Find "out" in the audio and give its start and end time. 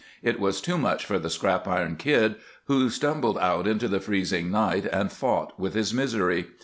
3.37-3.67